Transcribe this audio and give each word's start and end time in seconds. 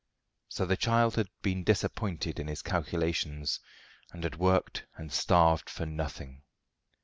So 0.47 0.65
the 0.65 0.77
child 0.77 1.15
had 1.15 1.27
been 1.43 1.63
disappointed 1.63 2.39
in 2.39 2.47
his 2.47 2.63
calculations, 2.63 3.59
and 4.11 4.23
had 4.23 4.35
worked 4.37 4.87
and 4.97 5.13
starved 5.13 5.69
for 5.69 5.85
nothing. 5.85 6.41